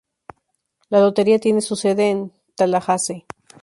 [0.89, 3.27] La lotería tiene su sede en Tallahassee.